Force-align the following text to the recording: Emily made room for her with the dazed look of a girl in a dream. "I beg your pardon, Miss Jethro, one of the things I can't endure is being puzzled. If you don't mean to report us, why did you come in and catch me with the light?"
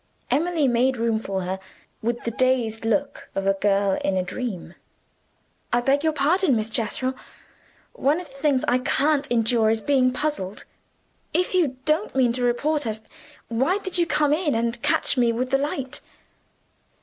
Emily 0.31 0.67
made 0.67 0.97
room 0.97 1.19
for 1.19 1.43
her 1.43 1.59
with 2.01 2.23
the 2.23 2.31
dazed 2.31 2.85
look 2.85 3.29
of 3.35 3.45
a 3.45 3.53
girl 3.53 3.99
in 4.03 4.17
a 4.17 4.23
dream. 4.23 4.73
"I 5.71 5.79
beg 5.79 6.03
your 6.03 6.11
pardon, 6.11 6.55
Miss 6.55 6.71
Jethro, 6.71 7.13
one 7.93 8.19
of 8.19 8.25
the 8.27 8.33
things 8.33 8.65
I 8.67 8.79
can't 8.79 9.29
endure 9.29 9.69
is 9.69 9.81
being 9.83 10.11
puzzled. 10.11 10.65
If 11.35 11.53
you 11.53 11.77
don't 11.85 12.15
mean 12.15 12.33
to 12.33 12.41
report 12.43 12.87
us, 12.87 13.01
why 13.47 13.77
did 13.77 13.99
you 13.99 14.07
come 14.07 14.33
in 14.33 14.55
and 14.55 14.81
catch 14.81 15.17
me 15.19 15.31
with 15.31 15.51
the 15.51 15.59
light?" 15.59 16.01